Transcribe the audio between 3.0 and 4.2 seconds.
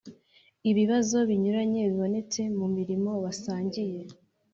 basangiye